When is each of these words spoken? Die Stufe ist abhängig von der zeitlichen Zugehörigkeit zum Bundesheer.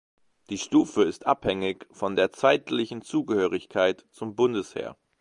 Die 0.49 0.57
Stufe 0.57 1.03
ist 1.03 1.27
abhängig 1.27 1.85
von 1.91 2.15
der 2.15 2.31
zeitlichen 2.31 3.03
Zugehörigkeit 3.03 4.07
zum 4.09 4.33
Bundesheer. 4.35 4.97